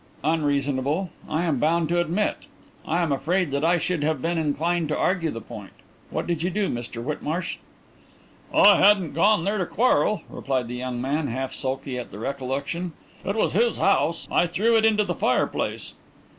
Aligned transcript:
"Unreasonable, 0.23 1.11
I 1.29 1.43
am 1.43 1.59
bound 1.59 1.87
to 1.89 2.01
admit. 2.01 2.35
I 2.87 3.03
am 3.03 3.11
afraid 3.11 3.51
that 3.51 3.63
I 3.63 3.77
should 3.77 4.03
have 4.03 4.19
been 4.19 4.39
inclined 4.39 4.87
to 4.87 4.97
argue 4.97 5.29
the 5.29 5.39
point. 5.41 5.73
What 6.09 6.25
did 6.25 6.41
you 6.41 6.49
do, 6.49 6.69
Mr 6.69 7.03
Whitmarsh?" 7.03 7.57
"I 8.51 8.77
hadn't 8.77 9.13
gone 9.13 9.43
there 9.43 9.59
to 9.59 9.65
quarrel," 9.67 10.23
replied 10.27 10.67
the 10.69 10.75
young 10.75 10.99
man, 10.99 11.27
half 11.27 11.53
sulky 11.53 11.99
at 11.99 12.09
the 12.09 12.17
recollection. 12.17 12.93
"It 13.23 13.35
was 13.35 13.53
his 13.53 13.77
house. 13.77 14.27
I 14.31 14.47
threw 14.47 14.75
it 14.75 14.85
into 14.85 15.03
the 15.03 15.13
fireplace." 15.13 15.93